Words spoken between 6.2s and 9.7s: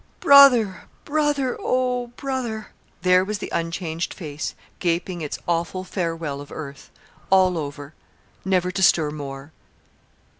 of earth. All over! never to stir more.